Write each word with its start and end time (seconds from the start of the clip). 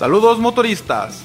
Saludos 0.00 0.38
motoristas. 0.38 1.20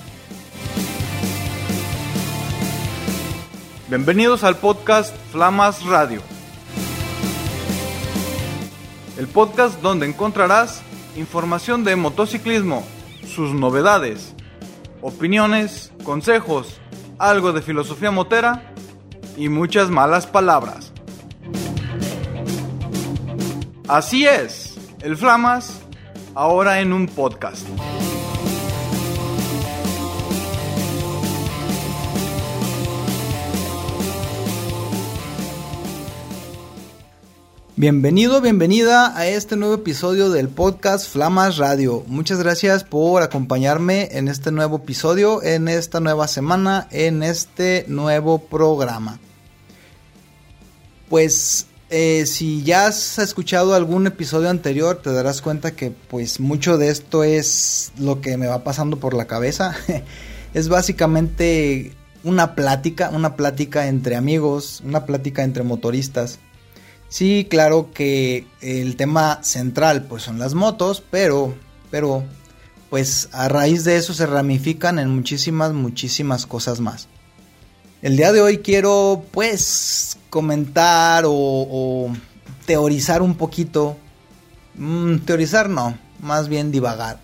Bienvenidos 3.87 4.43
al 4.43 4.57
podcast 4.57 5.15
Flamas 5.31 5.85
Radio. 5.85 6.21
El 9.17 9.27
podcast 9.27 9.79
donde 9.79 10.05
encontrarás 10.05 10.81
información 11.15 11.85
de 11.85 11.95
motociclismo, 11.95 12.85
sus 13.25 13.53
novedades, 13.53 14.35
opiniones, 15.01 15.93
consejos, 16.03 16.81
algo 17.17 17.53
de 17.53 17.61
filosofía 17.61 18.11
motera 18.11 18.73
y 19.37 19.47
muchas 19.47 19.89
malas 19.89 20.27
palabras. 20.27 20.91
Así 23.87 24.25
es, 24.25 24.75
el 24.99 25.15
Flamas 25.15 25.79
ahora 26.33 26.81
en 26.81 26.91
un 26.91 27.07
podcast. 27.07 27.65
Bienvenido, 37.77 38.39
bienvenida 38.39 39.17
a 39.17 39.27
este 39.27 39.57
nuevo 39.57 39.73
episodio 39.73 40.29
del 40.29 40.47
podcast 40.47 41.11
Flamas 41.11 41.57
Radio. 41.57 42.05
Muchas 42.07 42.39
gracias 42.39 42.85
por 42.85 43.21
acompañarme 43.21 44.07
en 44.13 44.29
este 44.29 44.53
nuevo 44.53 44.77
episodio, 44.77 45.43
en 45.43 45.67
esta 45.67 45.99
nueva 45.99 46.29
semana, 46.29 46.87
en 46.91 47.21
este 47.21 47.83
nuevo 47.89 48.37
programa. 48.37 49.19
Pues 51.09 51.67
eh, 51.89 52.25
si 52.27 52.63
ya 52.63 52.87
has 52.87 53.19
escuchado 53.19 53.75
algún 53.75 54.07
episodio 54.07 54.49
anterior, 54.49 55.01
te 55.03 55.11
darás 55.11 55.41
cuenta 55.41 55.75
que 55.75 55.91
pues 55.91 56.39
mucho 56.39 56.77
de 56.77 56.87
esto 56.87 57.25
es 57.25 57.91
lo 57.99 58.21
que 58.21 58.37
me 58.37 58.47
va 58.47 58.63
pasando 58.63 59.01
por 59.01 59.13
la 59.13 59.27
cabeza. 59.27 59.75
es 60.53 60.69
básicamente 60.69 61.91
una 62.23 62.55
plática, 62.55 63.09
una 63.09 63.35
plática 63.35 63.87
entre 63.87 64.15
amigos, 64.15 64.81
una 64.85 65.05
plática 65.05 65.43
entre 65.43 65.63
motoristas 65.63 66.39
Sí, 67.15 67.47
claro 67.49 67.91
que 67.93 68.45
el 68.59 68.97
tema 68.97 69.41
central 69.41 70.03
pues 70.03 70.23
son 70.23 70.37
las 70.37 70.53
motos, 70.53 71.01
pero, 71.09 71.55
pero, 71.89 72.25
pues 72.89 73.29
a 73.31 73.47
raíz 73.47 73.85
de 73.85 73.95
eso 73.95 74.13
se 74.13 74.25
ramifican 74.25 74.99
en 74.99 75.07
muchísimas, 75.15 75.71
muchísimas 75.71 76.45
cosas 76.45 76.81
más. 76.81 77.07
El 78.01 78.17
día 78.17 78.33
de 78.33 78.41
hoy 78.41 78.57
quiero 78.57 79.23
pues 79.31 80.17
comentar 80.29 81.23
o, 81.25 82.11
teorizar 82.65 83.21
un 83.21 83.35
poquito. 83.35 83.95
Mm, 84.73 85.19
teorizar 85.19 85.69
no, 85.69 85.97
más 86.19 86.49
bien 86.49 86.69
divagar. 86.69 87.21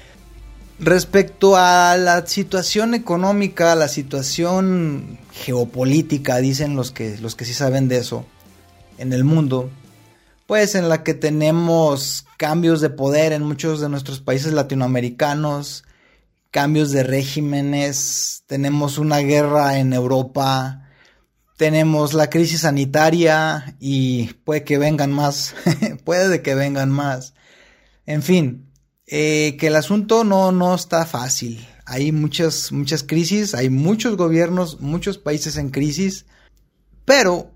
Respecto 0.80 1.56
a 1.56 1.96
la 1.96 2.26
situación 2.26 2.94
económica, 2.94 3.76
la 3.76 3.86
situación 3.86 5.20
geopolítica, 5.30 6.38
dicen 6.38 6.74
los 6.74 6.90
que, 6.90 7.16
los 7.18 7.36
que 7.36 7.44
sí 7.44 7.54
saben 7.54 7.86
de 7.86 7.98
eso 7.98 8.26
en 9.00 9.12
el 9.12 9.24
mundo, 9.24 9.70
pues 10.46 10.74
en 10.74 10.88
la 10.88 11.02
que 11.02 11.14
tenemos 11.14 12.26
cambios 12.36 12.80
de 12.80 12.90
poder 12.90 13.32
en 13.32 13.42
muchos 13.42 13.80
de 13.80 13.88
nuestros 13.88 14.20
países 14.20 14.52
latinoamericanos, 14.52 15.84
cambios 16.50 16.90
de 16.90 17.02
regímenes, 17.02 18.44
tenemos 18.46 18.98
una 18.98 19.18
guerra 19.18 19.78
en 19.78 19.92
Europa, 19.92 20.88
tenemos 21.56 22.14
la 22.14 22.30
crisis 22.30 22.62
sanitaria 22.62 23.76
y 23.80 24.32
puede 24.44 24.64
que 24.64 24.78
vengan 24.78 25.12
más, 25.12 25.54
puede 26.04 26.42
que 26.42 26.54
vengan 26.54 26.90
más. 26.90 27.34
En 28.06 28.22
fin, 28.22 28.70
eh, 29.06 29.56
que 29.58 29.68
el 29.68 29.76
asunto 29.76 30.24
no, 30.24 30.52
no 30.52 30.74
está 30.74 31.06
fácil. 31.06 31.66
Hay 31.86 32.12
muchas, 32.12 32.70
muchas 32.72 33.02
crisis, 33.02 33.54
hay 33.54 33.70
muchos 33.70 34.16
gobiernos, 34.16 34.80
muchos 34.80 35.18
países 35.18 35.56
en 35.56 35.70
crisis, 35.70 36.26
pero 37.04 37.50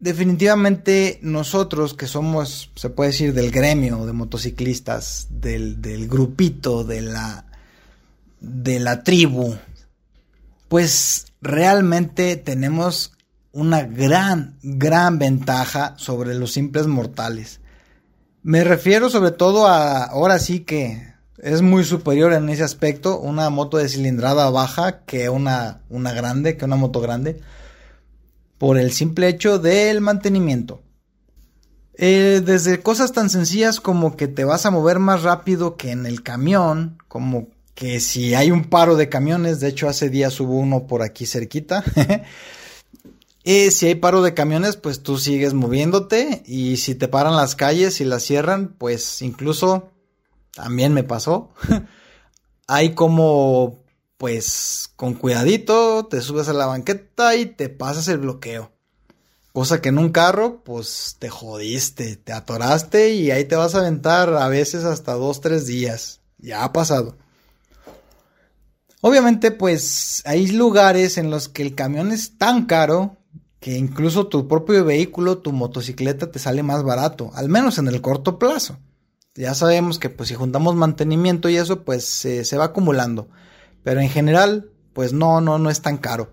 definitivamente 0.00 1.18
nosotros 1.22 1.94
que 1.94 2.06
somos, 2.06 2.70
se 2.74 2.90
puede 2.90 3.10
decir, 3.10 3.34
del 3.34 3.50
gremio 3.50 4.06
de 4.06 4.12
motociclistas, 4.12 5.26
del, 5.30 6.08
grupito, 6.08 6.84
de 6.84 7.02
la, 7.02 7.46
de 8.40 8.78
la 8.80 9.02
tribu, 9.02 9.56
pues 10.68 11.26
realmente 11.40 12.36
tenemos 12.36 13.12
una 13.52 13.82
gran, 13.82 14.56
gran 14.62 15.18
ventaja 15.18 15.94
sobre 15.96 16.34
los 16.34 16.52
simples 16.52 16.86
mortales. 16.86 17.60
Me 18.42 18.62
refiero 18.62 19.10
sobre 19.10 19.32
todo 19.32 19.66
a, 19.66 20.04
ahora 20.04 20.38
sí 20.38 20.60
que 20.60 21.14
es 21.38 21.62
muy 21.62 21.84
superior 21.84 22.32
en 22.32 22.48
ese 22.48 22.62
aspecto, 22.62 23.18
una 23.18 23.50
moto 23.50 23.78
de 23.78 23.88
cilindrada 23.88 24.50
baja 24.50 25.00
que 25.00 25.28
una, 25.28 25.80
una 25.88 26.12
grande, 26.12 26.56
que 26.56 26.64
una 26.64 26.76
moto 26.76 27.00
grande 27.00 27.40
por 28.58 28.78
el 28.78 28.92
simple 28.92 29.28
hecho 29.28 29.58
del 29.58 30.00
mantenimiento. 30.00 30.82
Eh, 31.94 32.42
desde 32.44 32.80
cosas 32.80 33.12
tan 33.12 33.28
sencillas 33.28 33.80
como 33.80 34.16
que 34.16 34.28
te 34.28 34.44
vas 34.44 34.66
a 34.66 34.70
mover 34.70 35.00
más 35.00 35.22
rápido 35.22 35.76
que 35.76 35.90
en 35.90 36.06
el 36.06 36.22
camión, 36.22 36.98
como 37.08 37.48
que 37.74 37.98
si 38.00 38.34
hay 38.34 38.50
un 38.50 38.64
paro 38.64 38.96
de 38.96 39.08
camiones, 39.08 39.60
de 39.60 39.68
hecho 39.68 39.88
hace 39.88 40.10
días 40.10 40.38
hubo 40.40 40.58
uno 40.58 40.86
por 40.86 41.02
aquí 41.02 41.26
cerquita. 41.26 41.84
y 43.42 43.70
si 43.70 43.86
hay 43.86 43.94
paro 43.96 44.22
de 44.22 44.34
camiones, 44.34 44.76
pues 44.76 45.02
tú 45.02 45.18
sigues 45.18 45.54
moviéndote 45.54 46.42
y 46.46 46.76
si 46.76 46.94
te 46.94 47.08
paran 47.08 47.36
las 47.36 47.54
calles 47.54 48.00
y 48.00 48.04
las 48.04 48.22
cierran, 48.22 48.74
pues 48.78 49.22
incluso 49.22 49.90
también 50.54 50.92
me 50.92 51.04
pasó. 51.04 51.50
hay 52.68 52.94
como 52.94 53.80
pues 54.18 54.90
con 54.96 55.14
cuidadito 55.14 56.06
te 56.06 56.20
subes 56.20 56.48
a 56.48 56.52
la 56.52 56.66
banqueta 56.66 57.36
y 57.36 57.46
te 57.46 57.68
pasas 57.68 58.08
el 58.08 58.18
bloqueo. 58.18 58.72
Cosa 59.52 59.80
que 59.80 59.88
en 59.88 59.98
un 59.98 60.10
carro, 60.10 60.62
pues 60.64 61.16
te 61.18 61.30
jodiste, 61.30 62.16
te 62.16 62.32
atoraste 62.32 63.14
y 63.14 63.30
ahí 63.30 63.44
te 63.44 63.56
vas 63.56 63.74
a 63.74 63.78
aventar 63.78 64.34
a 64.34 64.48
veces 64.48 64.84
hasta 64.84 65.14
dos, 65.14 65.40
tres 65.40 65.66
días. 65.66 66.20
Ya 66.38 66.64
ha 66.64 66.72
pasado. 66.72 67.16
Obviamente, 69.00 69.52
pues 69.52 70.22
hay 70.26 70.48
lugares 70.48 71.16
en 71.16 71.30
los 71.30 71.48
que 71.48 71.62
el 71.62 71.74
camión 71.74 72.12
es 72.12 72.36
tan 72.36 72.66
caro 72.66 73.16
que 73.60 73.76
incluso 73.76 74.26
tu 74.26 74.48
propio 74.48 74.84
vehículo, 74.84 75.38
tu 75.38 75.52
motocicleta 75.52 76.30
te 76.30 76.38
sale 76.38 76.62
más 76.62 76.82
barato, 76.82 77.30
al 77.34 77.48
menos 77.48 77.78
en 77.78 77.88
el 77.88 78.00
corto 78.00 78.38
plazo. 78.38 78.78
Ya 79.34 79.54
sabemos 79.54 80.00
que 80.00 80.10
pues 80.10 80.28
si 80.28 80.34
juntamos 80.34 80.74
mantenimiento 80.74 81.48
y 81.48 81.56
eso, 81.56 81.84
pues 81.84 82.04
se 82.04 82.56
va 82.56 82.66
acumulando. 82.66 83.28
Pero 83.82 84.00
en 84.00 84.08
general, 84.08 84.70
pues 84.92 85.12
no, 85.12 85.40
no, 85.40 85.58
no 85.58 85.70
es 85.70 85.82
tan 85.82 85.98
caro. 85.98 86.32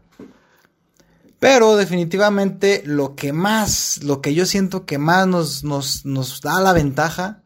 Pero 1.39 1.75
definitivamente 1.75 2.81
lo 2.85 3.15
que 3.15 3.33
más, 3.33 4.03
lo 4.03 4.21
que 4.21 4.33
yo 4.33 4.45
siento 4.45 4.85
que 4.85 4.97
más 4.97 5.27
nos, 5.27 5.63
nos, 5.63 6.05
nos 6.05 6.41
da 6.41 6.59
la 6.59 6.73
ventaja 6.73 7.43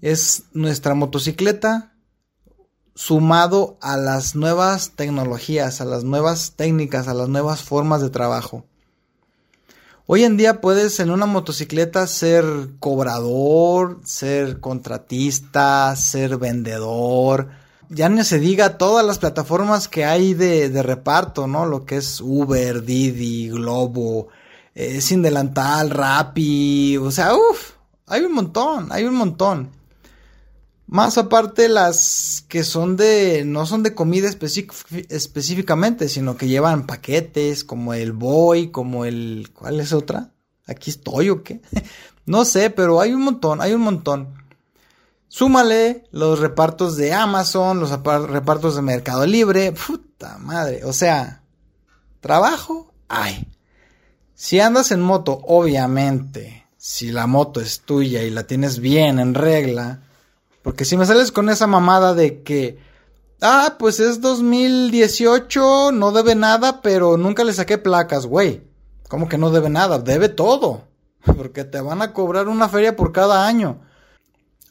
es 0.00 0.44
nuestra 0.52 0.94
motocicleta 0.94 1.92
sumado 2.94 3.78
a 3.80 3.96
las 3.96 4.34
nuevas 4.34 4.92
tecnologías, 4.94 5.80
a 5.80 5.84
las 5.84 6.04
nuevas 6.04 6.52
técnicas, 6.56 7.08
a 7.08 7.14
las 7.14 7.28
nuevas 7.28 7.62
formas 7.62 8.02
de 8.02 8.10
trabajo. 8.10 8.66
Hoy 10.06 10.24
en 10.24 10.36
día 10.36 10.60
puedes 10.60 11.00
en 11.00 11.10
una 11.10 11.26
motocicleta 11.26 12.06
ser 12.06 12.44
cobrador, 12.80 14.00
ser 14.04 14.60
contratista, 14.60 15.94
ser 15.96 16.36
vendedor, 16.36 17.48
ya 17.94 18.08
no 18.08 18.24
se 18.24 18.38
diga 18.38 18.78
todas 18.78 19.04
las 19.04 19.18
plataformas 19.18 19.86
que 19.86 20.04
hay 20.04 20.34
de, 20.34 20.82
reparto, 20.82 21.46
¿no? 21.46 21.66
Lo 21.66 21.84
que 21.84 21.96
es 21.96 22.20
Uber, 22.20 22.82
Didi, 22.84 23.50
Globo, 23.50 24.28
eh, 24.74 25.00
Sin 25.00 25.22
Delantal, 25.22 25.90
Rappi, 25.90 26.96
o 26.96 27.10
sea, 27.10 27.34
uff, 27.34 27.72
hay 28.06 28.22
un 28.22 28.32
montón, 28.32 28.90
hay 28.90 29.04
un 29.04 29.14
montón. 29.14 29.70
Más 30.86 31.16
aparte 31.16 31.68
las 31.68 32.44
que 32.48 32.64
son 32.64 32.96
de, 32.96 33.44
no 33.46 33.66
son 33.66 33.82
de 33.82 33.94
comida 33.94 34.28
específicamente, 34.28 36.08
sino 36.08 36.36
que 36.36 36.48
llevan 36.48 36.86
paquetes 36.86 37.64
como 37.64 37.94
el 37.94 38.12
Boy, 38.12 38.70
como 38.70 39.04
el, 39.04 39.50
¿cuál 39.54 39.80
es 39.80 39.92
otra? 39.92 40.32
Aquí 40.66 40.90
estoy 40.90 41.30
o 41.30 41.42
qué? 41.42 41.60
no 42.26 42.44
sé, 42.44 42.70
pero 42.70 43.00
hay 43.00 43.12
un 43.12 43.22
montón, 43.22 43.60
hay 43.60 43.72
un 43.72 43.82
montón. 43.82 44.41
Súmale 45.34 46.04
los 46.10 46.40
repartos 46.40 46.98
de 46.98 47.14
Amazon, 47.14 47.80
los 47.80 47.90
repartos 47.90 48.76
de 48.76 48.82
Mercado 48.82 49.24
Libre. 49.24 49.72
Puta 49.72 50.36
madre. 50.36 50.84
O 50.84 50.92
sea, 50.92 51.42
trabajo 52.20 52.92
hay. 53.08 53.48
Si 54.34 54.60
andas 54.60 54.90
en 54.90 55.00
moto, 55.00 55.40
obviamente, 55.46 56.66
si 56.76 57.12
la 57.12 57.26
moto 57.26 57.62
es 57.62 57.80
tuya 57.80 58.22
y 58.24 58.28
la 58.28 58.46
tienes 58.46 58.78
bien 58.78 59.18
en 59.18 59.32
regla. 59.32 60.02
Porque 60.60 60.84
si 60.84 60.98
me 60.98 61.06
sales 61.06 61.32
con 61.32 61.48
esa 61.48 61.66
mamada 61.66 62.12
de 62.12 62.42
que, 62.42 62.78
ah, 63.40 63.76
pues 63.78 64.00
es 64.00 64.20
2018, 64.20 65.92
no 65.92 66.12
debe 66.12 66.34
nada, 66.34 66.82
pero 66.82 67.16
nunca 67.16 67.42
le 67.42 67.54
saqué 67.54 67.78
placas, 67.78 68.26
güey. 68.26 68.64
¿Cómo 69.08 69.30
que 69.30 69.38
no 69.38 69.48
debe 69.48 69.70
nada? 69.70 69.98
Debe 69.98 70.28
todo. 70.28 70.88
Porque 71.24 71.64
te 71.64 71.80
van 71.80 72.02
a 72.02 72.12
cobrar 72.12 72.48
una 72.48 72.68
feria 72.68 72.96
por 72.96 73.12
cada 73.12 73.46
año. 73.46 73.80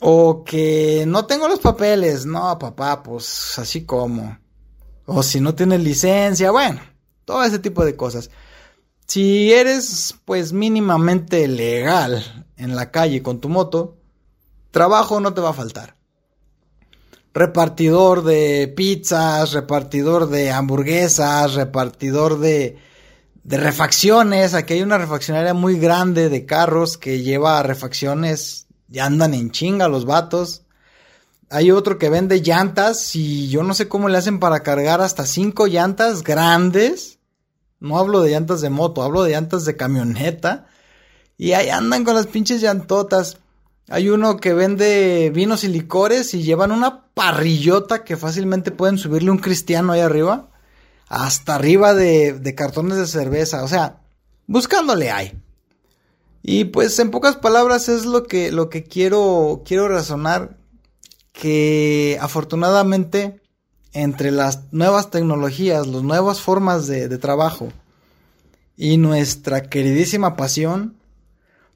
O 0.03 0.44
que 0.44 1.06
no 1.07 1.25
tengo 1.27 1.48
los 1.48 1.59
papeles. 1.59 2.25
No, 2.25 2.57
papá, 2.57 3.03
pues 3.03 3.57
así 3.59 3.86
como. 3.86 4.38
O 5.06 5.21
si 5.21 5.39
no 5.39 5.53
tienes 5.53 5.81
licencia, 5.81 6.51
bueno, 6.51 6.81
todo 7.24 7.44
ese 7.44 7.59
tipo 7.59 7.86
de 7.86 7.95
cosas. 7.95 8.31
Si 9.06 9.51
eres 9.51 10.15
pues 10.25 10.53
mínimamente 10.53 11.48
legal 11.48 12.48
en 12.57 12.75
la 12.75 12.92
calle 12.92 13.21
con 13.21 13.42
tu 13.42 13.50
moto, 13.50 13.98
trabajo 14.71 15.19
no 15.19 15.33
te 15.33 15.42
va 15.42 15.50
a 15.50 15.53
faltar. 15.53 15.98
Repartidor 17.33 18.24
de 18.24 18.74
pizzas, 18.75 19.51
repartidor 19.51 20.30
de 20.30 20.51
hamburguesas, 20.51 21.54
repartidor 21.54 22.39
de, 22.39 22.77
de 23.44 23.57
refacciones. 23.57 24.54
Aquí 24.54 24.74
hay 24.74 24.81
una 24.81 24.97
refaccionaria 24.97 25.54
muy 25.54 25.77
grande 25.77 26.30
de 26.30 26.45
carros 26.45 26.97
que 26.97 27.21
lleva 27.21 27.62
refacciones. 27.63 28.68
Ya 28.91 29.05
andan 29.05 29.33
en 29.33 29.51
chinga 29.51 29.88
los 29.88 30.05
vatos. 30.05 30.63
Hay 31.49 31.71
otro 31.71 31.97
que 31.97 32.09
vende 32.09 32.41
llantas 32.41 33.15
y 33.15 33.47
yo 33.47 33.63
no 33.63 33.73
sé 33.73 33.88
cómo 33.88 34.09
le 34.09 34.17
hacen 34.17 34.39
para 34.39 34.63
cargar 34.63 34.99
hasta 35.01 35.25
cinco 35.25 35.67
llantas 35.67 36.23
grandes. 36.23 37.19
No 37.79 37.97
hablo 37.97 38.21
de 38.21 38.31
llantas 38.31 38.59
de 38.59 38.69
moto, 38.69 39.01
hablo 39.01 39.23
de 39.23 39.31
llantas 39.31 39.63
de 39.63 39.77
camioneta. 39.77 40.67
Y 41.38 41.53
ahí 41.53 41.69
andan 41.69 42.03
con 42.03 42.15
las 42.15 42.27
pinches 42.27 42.59
llantotas. 42.59 43.38
Hay 43.88 44.09
uno 44.09 44.38
que 44.38 44.53
vende 44.53 45.31
vinos 45.33 45.63
y 45.63 45.69
licores 45.69 46.33
y 46.33 46.44
llevan 46.44 46.73
una 46.73 47.05
parrillota 47.13 48.03
que 48.03 48.17
fácilmente 48.17 48.71
pueden 48.71 48.97
subirle 48.97 49.31
un 49.31 49.39
cristiano 49.39 49.94
ahí 49.94 50.01
arriba. 50.01 50.49
Hasta 51.07 51.55
arriba 51.55 51.94
de, 51.94 52.33
de 52.33 52.55
cartones 52.55 52.97
de 52.97 53.07
cerveza. 53.07 53.63
O 53.63 53.69
sea, 53.69 54.01
buscándole 54.47 55.11
hay. 55.11 55.41
Y 56.43 56.65
pues 56.65 56.97
en 56.99 57.11
pocas 57.11 57.35
palabras 57.35 57.89
es 57.89 58.05
lo 58.05 58.23
que, 58.23 58.51
lo 58.51 58.69
que 58.69 58.83
quiero, 58.83 59.63
quiero 59.65 59.88
razonar. 59.88 60.57
Que 61.33 62.17
afortunadamente 62.21 63.41
entre 63.93 64.31
las 64.31 64.71
nuevas 64.71 65.09
tecnologías, 65.09 65.88
las 65.88 66.03
nuevas 66.03 66.41
formas 66.41 66.88
de, 66.88 67.07
de 67.07 67.17
trabajo 67.17 67.69
y 68.75 68.97
nuestra 68.97 69.69
queridísima 69.69 70.35
pasión, 70.35 70.97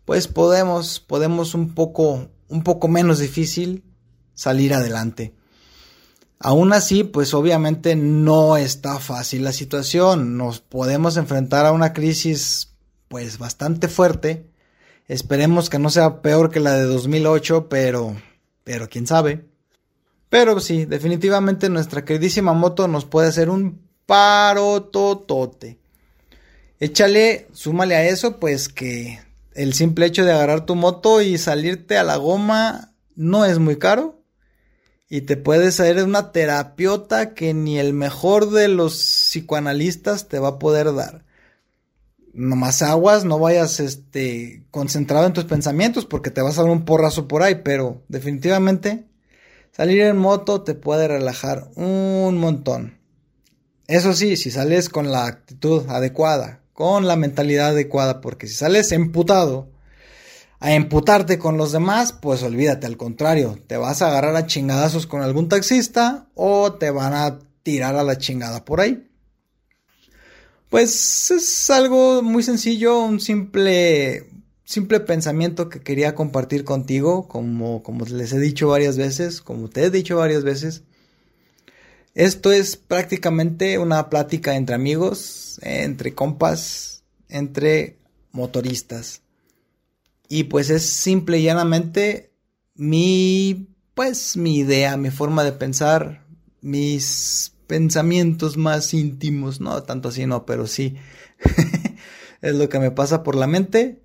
pues 0.05 0.27
podemos, 0.27 0.99
podemos 0.99 1.53
un 1.53 1.73
poco, 1.73 2.29
un 2.47 2.63
poco 2.63 2.87
menos 2.87 3.19
difícil 3.19 3.83
salir 4.33 4.73
adelante. 4.73 5.33
Aún 6.39 6.73
así, 6.73 7.03
pues 7.03 7.33
obviamente 7.33 7.95
no 7.95 8.57
está 8.57 8.99
fácil 8.99 9.43
la 9.43 9.51
situación. 9.51 10.37
Nos 10.37 10.59
podemos 10.59 11.17
enfrentar 11.17 11.65
a 11.65 11.71
una 11.71 11.93
crisis 11.93 12.73
pues 13.07 13.37
bastante 13.37 13.87
fuerte. 13.87 14.49
Esperemos 15.07 15.69
que 15.69 15.79
no 15.79 15.89
sea 15.89 16.21
peor 16.21 16.49
que 16.49 16.59
la 16.59 16.73
de 16.73 16.83
2008, 16.83 17.69
pero 17.69 18.15
pero 18.65 18.89
quién 18.89 19.07
sabe. 19.07 19.45
Pero 20.27 20.59
sí, 20.59 20.83
definitivamente 20.85 21.69
nuestra 21.69 22.03
queridísima 22.03 22.51
moto 22.51 22.89
nos 22.89 23.05
puede 23.05 23.29
hacer 23.29 23.49
un 23.49 23.79
paro 24.05 24.83
totote. 24.83 25.77
Échale, 26.79 27.47
súmale 27.53 27.95
a 27.95 28.05
eso, 28.05 28.37
pues 28.39 28.67
que 28.67 29.21
el 29.53 29.73
simple 29.73 30.07
hecho 30.07 30.25
de 30.25 30.33
agarrar 30.33 30.65
tu 30.65 30.75
moto 30.75 31.21
y 31.21 31.37
salirte 31.37 31.97
a 31.97 32.03
la 32.03 32.17
goma 32.17 32.91
no 33.15 33.45
es 33.45 33.59
muy 33.59 33.77
caro. 33.77 34.19
Y 35.07 35.21
te 35.21 35.37
puedes 35.37 35.79
hacer 35.79 36.03
una 36.03 36.31
terapiota 36.31 37.35
que 37.35 37.53
ni 37.53 37.77
el 37.77 37.93
mejor 37.93 38.49
de 38.49 38.67
los 38.67 38.95
psicoanalistas 38.95 40.27
te 40.27 40.39
va 40.39 40.49
a 40.49 40.59
poder 40.59 40.93
dar. 40.95 41.23
Nomás 42.35 42.81
aguas, 42.81 43.23
no 43.23 43.39
vayas 43.39 43.79
este 43.79 44.65
concentrado 44.69 45.25
en 45.25 45.31
tus 45.31 45.45
pensamientos 45.45 46.05
porque 46.05 46.31
te 46.31 46.41
vas 46.41 46.59
a 46.59 46.63
dar 46.63 46.71
un 46.71 46.83
porrazo 46.83 47.29
por 47.29 47.43
ahí, 47.43 47.61
pero 47.63 48.03
definitivamente 48.09 49.05
salir 49.71 50.01
en 50.01 50.17
moto 50.17 50.61
te 50.61 50.73
puede 50.73 51.07
relajar 51.07 51.69
un 51.75 52.37
montón. 52.37 52.99
Eso 53.87 54.13
sí, 54.13 54.35
si 54.35 54.51
sales 54.51 54.89
con 54.89 55.11
la 55.11 55.27
actitud 55.27 55.89
adecuada, 55.89 56.59
con 56.73 57.07
la 57.07 57.15
mentalidad 57.15 57.69
adecuada, 57.69 58.19
porque 58.19 58.47
si 58.47 58.55
sales 58.55 58.91
emputado 58.91 59.69
a 60.59 60.73
emputarte 60.73 61.39
con 61.39 61.57
los 61.57 61.71
demás, 61.71 62.11
pues 62.11 62.43
olvídate, 62.43 62.85
al 62.85 62.97
contrario, 62.97 63.59
te 63.67 63.77
vas 63.77 64.01
a 64.01 64.07
agarrar 64.07 64.35
a 64.35 64.45
chingadazos 64.45 65.07
con 65.07 65.21
algún 65.21 65.47
taxista 65.47 66.27
o 66.33 66.73
te 66.73 66.91
van 66.91 67.13
a 67.13 67.39
tirar 67.63 67.95
a 67.95 68.03
la 68.03 68.17
chingada 68.17 68.65
por 68.65 68.81
ahí. 68.81 69.07
Pues 70.75 71.31
es 71.31 71.69
algo 71.69 72.21
muy 72.21 72.43
sencillo, 72.43 72.99
un 72.99 73.21
simple 73.21 74.27
simple 74.65 74.99
pensamiento 74.99 75.69
que 75.69 75.79
quería 75.79 76.15
compartir 76.15 76.65
contigo, 76.65 77.29
como, 77.29 77.81
como 77.81 78.03
les 78.03 78.33
he 78.33 78.39
dicho 78.41 78.67
varias 78.67 78.97
veces, 78.97 79.39
como 79.39 79.69
te 79.69 79.85
he 79.85 79.89
dicho 79.89 80.17
varias 80.17 80.43
veces. 80.43 80.83
Esto 82.13 82.51
es 82.51 82.75
prácticamente 82.75 83.79
una 83.79 84.09
plática 84.09 84.57
entre 84.57 84.75
amigos, 84.75 85.61
entre 85.61 86.13
compas, 86.13 87.03
entre 87.29 87.95
motoristas. 88.33 89.21
Y 90.27 90.43
pues 90.43 90.69
es 90.69 90.83
simple 90.83 91.39
y 91.39 91.43
llanamente 91.43 92.33
mi, 92.73 93.69
pues 93.93 94.35
mi 94.35 94.57
idea, 94.57 94.97
mi 94.97 95.09
forma 95.09 95.45
de 95.45 95.53
pensar, 95.53 96.25
mis 96.59 97.54
pensamientos 97.67 98.57
más 98.57 98.93
íntimos, 98.93 99.61
no 99.61 99.83
tanto 99.83 100.09
así 100.09 100.25
no, 100.25 100.45
pero 100.45 100.67
sí. 100.67 100.95
es 102.41 102.55
lo 102.55 102.69
que 102.69 102.79
me 102.79 102.91
pasa 102.91 103.23
por 103.23 103.35
la 103.35 103.47
mente 103.47 104.01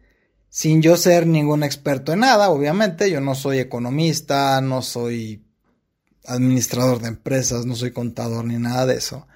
sin 0.51 0.83
yo 0.83 0.97
ser 0.97 1.29
ningún 1.29 1.63
experto 1.63 2.13
en 2.13 2.21
nada, 2.21 2.51
obviamente, 2.51 3.09
yo 3.09 3.21
no 3.21 3.37
soy 3.37 3.61
economista, 3.61 4.61
no 4.61 4.83
soy 4.83 5.45
administrador 6.27 7.01
de 7.01 7.09
empresas, 7.09 7.67
no 7.67 7.77
soy 7.77 7.93
contador 7.93 8.45
ni 8.45 8.59
nada 8.59 8.85
de 8.85 8.97
eso. 8.97 9.27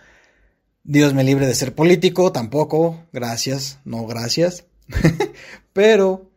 Dios 0.82 1.15
me 1.15 1.25
libre 1.25 1.47
de 1.47 1.55
ser 1.55 1.75
político, 1.75 2.32
tampoco, 2.32 3.05
gracias, 3.12 3.79
no 3.85 4.06
gracias. 4.06 4.65
Pero, 5.73 6.31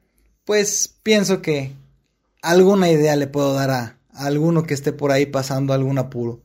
pues 0.45 0.95
pienso 1.01 1.41
que 1.41 1.73
alguna 2.43 2.89
idea 2.89 3.15
le 3.15 3.27
puedo 3.27 3.53
dar 3.53 3.71
a, 3.71 3.97
alguno 4.13 4.63
que 4.63 4.75
esté 4.75 4.93
por 4.93 5.11
ahí 5.11 5.25
pasando 5.25 5.73
algún 5.73 5.97
apuro. 5.97 6.43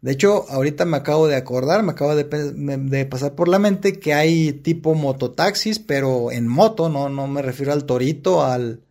De 0.00 0.12
hecho, 0.12 0.46
ahorita 0.50 0.84
me 0.84 0.96
acabo 0.96 1.28
de 1.28 1.36
acordar, 1.36 1.82
me 1.82 1.92
acaba 1.92 2.14
de, 2.16 3.06
pasar 3.06 3.34
por 3.34 3.48
la 3.48 3.58
mente 3.58 4.00
que 4.00 4.14
hay 4.14 4.52
tipo 4.52 4.94
mototaxis, 4.94 5.78
pero 5.78 6.32
en 6.32 6.48
moto, 6.48 6.88
no, 6.88 7.08
no 7.08 7.28
me 7.28 7.40
refiero 7.40 7.72
al 7.72 7.84
torito, 7.84 8.44
al, 8.44 8.82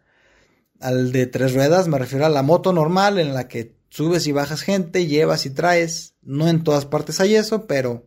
al 0.80 1.12
de 1.12 1.28
tres 1.28 1.54
ruedas, 1.54 1.88
me 1.88 1.98
refiero 1.98 2.26
a 2.26 2.30
la 2.30 2.44
moto 2.44 2.72
normal 2.72 3.20
en 3.20 3.34
la 3.34 3.48
que 3.48 3.76
subes 3.90 4.26
y 4.26 4.32
bajas 4.32 4.62
gente, 4.62 5.06
llevas 5.06 5.46
y 5.46 5.50
traes. 5.50 6.16
No 6.22 6.48
en 6.48 6.64
todas 6.64 6.86
partes 6.86 7.20
hay 7.20 7.36
eso, 7.36 7.68
pero 7.68 8.06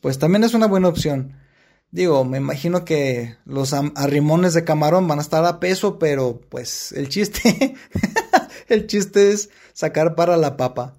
pues 0.00 0.18
también 0.18 0.44
es 0.44 0.54
una 0.54 0.66
buena 0.66 0.88
opción. 0.88 1.36
Digo, 1.92 2.24
me 2.24 2.38
imagino 2.38 2.84
que 2.84 3.36
los 3.44 3.72
arrimones 3.72 4.54
de 4.54 4.64
camarón 4.64 5.08
van 5.08 5.18
a 5.18 5.22
estar 5.22 5.44
a 5.44 5.58
peso, 5.58 5.98
pero 5.98 6.40
pues 6.48 6.92
el 6.92 7.08
chiste, 7.08 7.74
el 8.68 8.86
chiste 8.86 9.32
es 9.32 9.50
sacar 9.72 10.14
para 10.14 10.36
la 10.36 10.56
papa. 10.56 10.96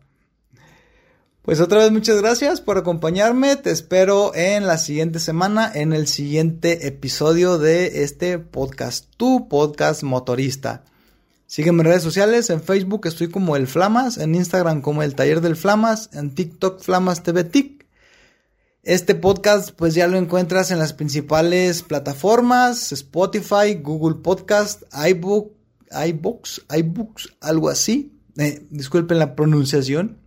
Pues 1.43 1.59
otra 1.59 1.79
vez 1.79 1.91
muchas 1.91 2.21
gracias 2.21 2.61
por 2.61 2.77
acompañarme. 2.77 3.55
Te 3.55 3.71
espero 3.71 4.31
en 4.35 4.67
la 4.67 4.77
siguiente 4.77 5.19
semana, 5.19 5.71
en 5.73 5.91
el 5.91 6.05
siguiente 6.05 6.85
episodio 6.85 7.57
de 7.57 8.03
este 8.03 8.37
podcast, 8.37 9.07
tu 9.17 9.49
podcast 9.49 10.03
motorista. 10.03 10.83
Sígueme 11.47 11.81
en 11.81 11.87
redes 11.87 12.03
sociales, 12.03 12.51
en 12.51 12.61
Facebook 12.61 13.07
estoy 13.07 13.29
como 13.29 13.55
el 13.55 13.65
Flamas, 13.65 14.19
en 14.19 14.35
Instagram 14.35 14.81
como 14.81 15.01
el 15.01 15.15
Taller 15.15 15.41
del 15.41 15.55
Flamas, 15.55 16.11
en 16.13 16.35
TikTok 16.35 16.79
Flamas 16.79 17.23
TV 17.23 17.43
Tic. 17.43 17.87
Este 18.83 19.15
podcast 19.15 19.71
pues 19.71 19.95
ya 19.95 20.07
lo 20.07 20.17
encuentras 20.17 20.69
en 20.69 20.77
las 20.77 20.93
principales 20.93 21.81
plataformas, 21.81 22.91
Spotify, 22.91 23.79
Google 23.81 24.21
Podcast, 24.21 24.83
iBook, 25.09 25.53
iBooks, 26.05 26.61
iBooks, 26.69 27.33
algo 27.41 27.69
así. 27.69 28.13
Eh, 28.37 28.67
disculpen 28.69 29.17
la 29.17 29.35
pronunciación. 29.35 30.21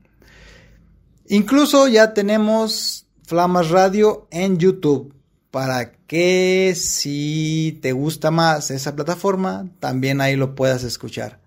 Incluso 1.27 1.89
ya 1.89 2.13
tenemos 2.13 3.07
Flamas 3.27 3.71
Radio 3.71 4.29
en 4.31 4.59
YouTube 4.59 5.15
para 5.51 5.93
que 6.07 6.75
si 6.77 7.79
te 7.81 7.93
gusta 7.93 8.31
más 8.31 8.71
esa 8.71 8.95
plataforma, 8.95 9.69
también 9.81 10.21
ahí 10.21 10.37
lo 10.37 10.55
puedas 10.55 10.85
escuchar. 10.85 11.41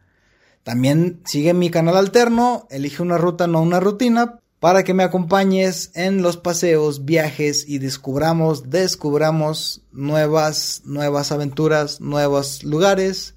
También 0.64 1.22
sigue 1.26 1.54
mi 1.54 1.70
canal 1.70 1.96
alterno, 1.96 2.68
elige 2.70 3.04
una 3.04 3.18
ruta, 3.18 3.48
no 3.48 3.62
una 3.62 3.80
rutina, 3.80 4.40
para 4.60 4.84
que 4.84 4.94
me 4.94 5.04
acompañes 5.04 5.92
en 5.94 6.22
los 6.22 6.38
paseos, 6.38 7.06
viajes 7.06 7.66
y 7.68 7.78
descubramos, 7.78 8.70
descubramos 8.70 9.84
nuevas, 9.92 10.82
nuevas 10.86 11.32
aventuras, 11.32 12.02
nuevos 12.02 12.64
lugares 12.64 13.36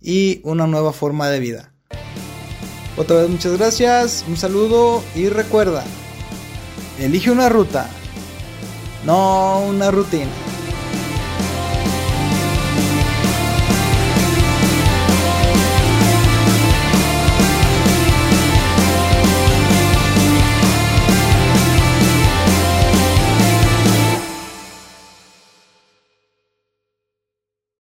y 0.00 0.40
una 0.44 0.66
nueva 0.66 0.92
forma 0.92 1.28
de 1.28 1.40
vida. 1.40 1.69
Otra 3.00 3.22
vez 3.22 3.30
muchas 3.30 3.56
gracias, 3.56 4.26
un 4.28 4.36
saludo 4.36 5.02
y 5.14 5.30
recuerda, 5.30 5.82
elige 6.98 7.30
una 7.30 7.48
ruta 7.48 7.88
no 9.06 9.60
una 9.60 9.90
rutina. 9.90 10.28